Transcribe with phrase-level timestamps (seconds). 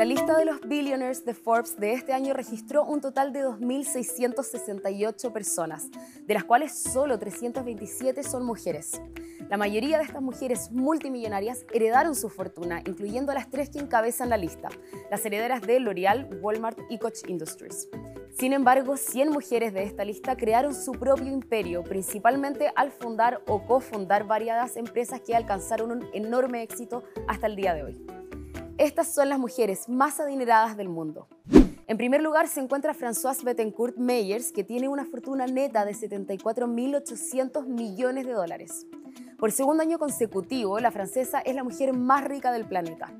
[0.00, 5.30] La lista de los billionaires de Forbes de este año registró un total de 2.668
[5.30, 5.90] personas,
[6.26, 8.98] de las cuales solo 327 son mujeres.
[9.50, 14.30] La mayoría de estas mujeres multimillonarias heredaron su fortuna, incluyendo a las tres que encabezan
[14.30, 14.70] la lista,
[15.10, 17.90] las herederas de L'Oreal, Walmart y Koch Industries.
[18.38, 23.66] Sin embargo, 100 mujeres de esta lista crearon su propio imperio, principalmente al fundar o
[23.66, 28.19] cofundar variadas empresas que alcanzaron un enorme éxito hasta el día de hoy.
[28.80, 31.28] Estas son las mujeres más adineradas del mundo.
[31.86, 37.66] En primer lugar se encuentra Françoise Bettencourt Meyers, que tiene una fortuna neta de 74.800
[37.66, 38.86] millones de dólares.
[39.38, 43.12] Por segundo año consecutivo, la francesa es la mujer más rica del planeta.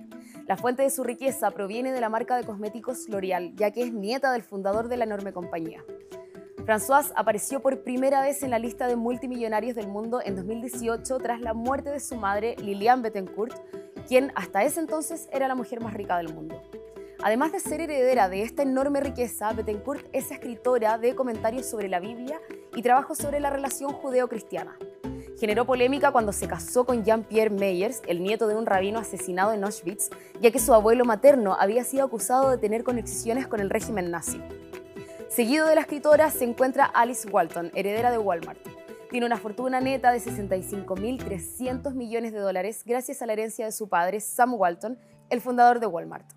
[0.47, 3.93] La fuente de su riqueza proviene de la marca de cosméticos L'Oreal, ya que es
[3.93, 5.85] nieta del fundador de la enorme compañía.
[6.65, 11.43] Françoise apareció por primera vez en la lista de multimillonarios del mundo en 2018 tras
[11.43, 13.55] la muerte de su madre, Liliane Bettencourt,
[14.11, 16.61] quien hasta ese entonces era la mujer más rica del mundo.
[17.23, 22.01] Además de ser heredera de esta enorme riqueza, Bettencourt es escritora de comentarios sobre la
[22.01, 22.41] Biblia
[22.75, 24.77] y trabajo sobre la relación judeo-cristiana.
[25.39, 29.63] Generó polémica cuando se casó con Jean-Pierre Meyers, el nieto de un rabino asesinado en
[29.63, 34.11] Auschwitz, ya que su abuelo materno había sido acusado de tener conexiones con el régimen
[34.11, 34.43] nazi.
[35.29, 38.80] Seguido de la escritora se encuentra Alice Walton, heredera de Walmart.
[39.11, 43.89] Tiene una fortuna neta de 65.300 millones de dólares gracias a la herencia de su
[43.89, 46.31] padre, Sam Walton, el fundador de Walmart.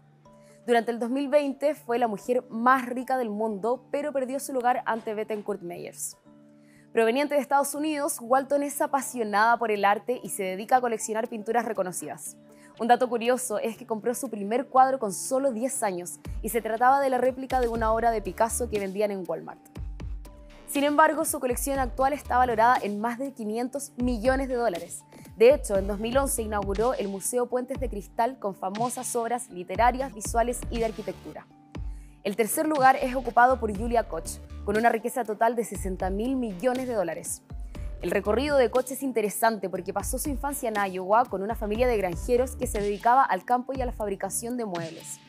[0.65, 5.13] Durante el 2020 fue la mujer más rica del mundo, pero perdió su lugar ante
[5.13, 6.17] Bettencourt Meyers.
[6.91, 11.27] Proveniente de Estados Unidos, Walton es apasionada por el arte y se dedica a coleccionar
[11.27, 12.37] pinturas reconocidas.
[12.79, 16.61] Un dato curioso es que compró su primer cuadro con solo 10 años y se
[16.61, 19.61] trataba de la réplica de una obra de Picasso que vendían en Walmart.
[20.73, 25.03] Sin embargo, su colección actual está valorada en más de 500 millones de dólares.
[25.37, 30.59] De hecho, en 2011 inauguró el Museo Puentes de Cristal con famosas obras literarias, visuales
[30.71, 31.45] y de arquitectura.
[32.23, 36.35] El tercer lugar es ocupado por Julia Koch, con una riqueza total de 60 mil
[36.37, 37.43] millones de dólares.
[38.01, 41.87] El recorrido de Koch es interesante porque pasó su infancia en Iowa con una familia
[41.87, 45.19] de granjeros que se dedicaba al campo y a la fabricación de muebles.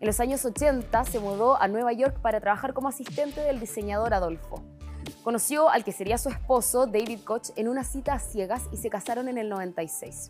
[0.00, 4.14] En los años 80 se mudó a Nueva York para trabajar como asistente del diseñador
[4.14, 4.62] Adolfo.
[5.24, 8.90] Conoció al que sería su esposo, David Koch, en una cita a ciegas y se
[8.90, 10.28] casaron en el 96.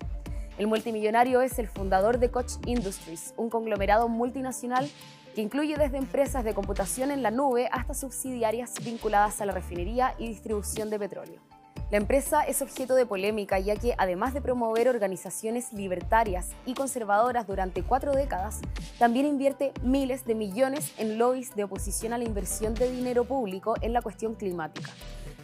[0.57, 4.89] El multimillonario es el fundador de Koch Industries, un conglomerado multinacional
[5.35, 10.15] que incluye desde empresas de computación en la nube hasta subsidiarias vinculadas a la refinería
[10.17, 11.54] y distribución de petróleo.
[11.95, 17.47] La empresa es objeto de polémica ya que, además de promover organizaciones libertarias y conservadoras
[17.47, 18.59] durante cuatro décadas,
[18.99, 23.77] también invierte miles de millones en lobbies de oposición a la inversión de dinero público
[23.81, 24.91] en la cuestión climática.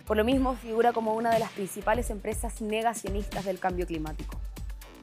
[0.08, 4.36] Por lo mismo, figura como una de las principales empresas negacionistas del cambio climático.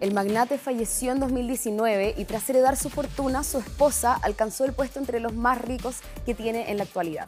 [0.02, 5.00] El magnate falleció en 2019 y tras heredar su fortuna, su esposa alcanzó el puesto
[5.00, 7.25] entre los más ricos que tiene en la actualidad.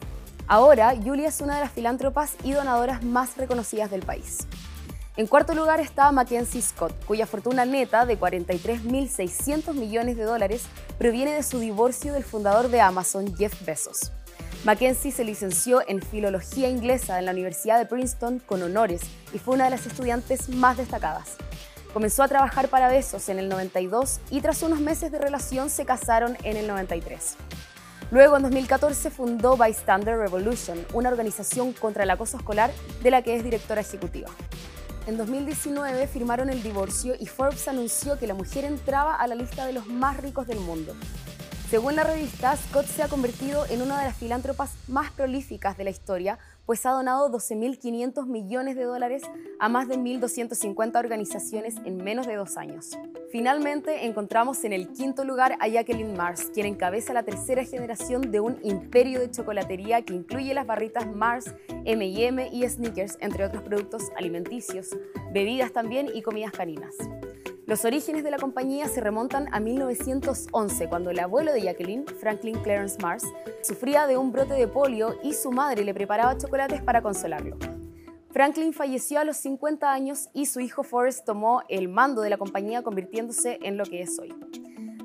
[0.50, 4.38] Ahora, Julia es una de las filántropas y donadoras más reconocidas del país.
[5.16, 10.64] En cuarto lugar está Mackenzie Scott, cuya fortuna neta de 43.600 millones de dólares
[10.98, 14.10] proviene de su divorcio del fundador de Amazon, Jeff Bezos.
[14.64, 19.54] Mackenzie se licenció en Filología Inglesa en la Universidad de Princeton con honores y fue
[19.54, 21.36] una de las estudiantes más destacadas.
[21.92, 25.84] Comenzó a trabajar para Bezos en el 92 y tras unos meses de relación se
[25.84, 27.36] casaron en el 93.
[28.10, 32.72] Luego, en 2014, fundó Bystander Revolution, una organización contra el acoso escolar
[33.04, 34.28] de la que es directora ejecutiva.
[35.06, 39.64] En 2019 firmaron el divorcio y Forbes anunció que la mujer entraba a la lista
[39.64, 40.94] de los más ricos del mundo.
[41.70, 45.84] Según la revista, Scott se ha convertido en una de las filántropas más prolíficas de
[45.84, 46.36] la historia,
[46.66, 49.22] pues ha donado 12.500 millones de dólares
[49.60, 52.98] a más de 1.250 organizaciones en menos de dos años.
[53.30, 58.40] Finalmente, encontramos en el quinto lugar a Jacqueline Mars, quien encabeza la tercera generación de
[58.40, 61.54] un imperio de chocolatería que incluye las barritas Mars,
[61.84, 64.88] M&M y Snickers, entre otros productos alimenticios,
[65.32, 66.96] bebidas también y comidas caninas.
[67.70, 72.58] Los orígenes de la compañía se remontan a 1911, cuando el abuelo de Jacqueline, Franklin
[72.64, 73.22] Clarence Mars,
[73.62, 77.56] sufría de un brote de polio y su madre le preparaba chocolates para consolarlo.
[78.32, 82.38] Franklin falleció a los 50 años y su hijo Forrest tomó el mando de la
[82.38, 84.34] compañía convirtiéndose en lo que es hoy.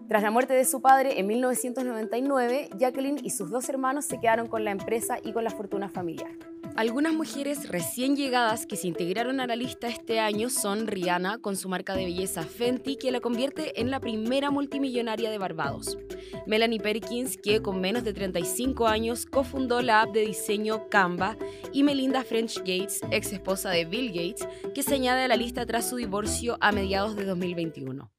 [0.07, 4.47] Tras la muerte de su padre en 1999, Jacqueline y sus dos hermanos se quedaron
[4.47, 6.29] con la empresa y con la fortuna familiar.
[6.75, 11.55] Algunas mujeres recién llegadas que se integraron a la lista este año son Rihanna con
[11.55, 15.97] su marca de belleza Fenty, que la convierte en la primera multimillonaria de Barbados.
[16.45, 21.35] Melanie Perkins, que con menos de 35 años cofundó la app de diseño Canva,
[21.71, 25.65] y Melinda French Gates, ex esposa de Bill Gates, que se añade a la lista
[25.65, 28.14] tras su divorcio a mediados de 2021.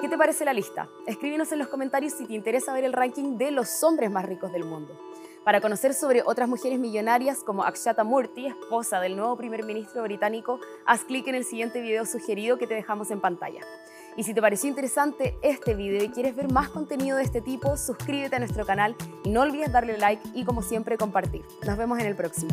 [0.00, 0.88] ¿Qué te parece la lista?
[1.06, 4.50] Escríbenos en los comentarios si te interesa ver el ranking de los hombres más ricos
[4.52, 4.98] del mundo.
[5.44, 10.60] Para conocer sobre otras mujeres millonarias como Akshata Murthy, esposa del nuevo primer ministro británico,
[10.86, 13.60] haz clic en el siguiente video sugerido que te dejamos en pantalla.
[14.16, 17.76] Y si te pareció interesante este video y quieres ver más contenido de este tipo,
[17.76, 21.42] suscríbete a nuestro canal y no olvides darle like y como siempre compartir.
[21.66, 22.50] Nos vemos en el próximo.